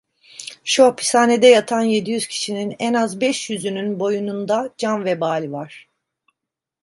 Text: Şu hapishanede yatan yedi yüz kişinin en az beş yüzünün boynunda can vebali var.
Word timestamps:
Şu 0.63 0.85
hapishanede 0.85 1.47
yatan 1.47 1.81
yedi 1.81 2.11
yüz 2.11 2.27
kişinin 2.27 2.75
en 2.79 2.93
az 2.93 3.21
beş 3.21 3.49
yüzünün 3.49 3.99
boynunda 3.99 4.73
can 4.77 5.05
vebali 5.05 5.51
var. 5.51 5.89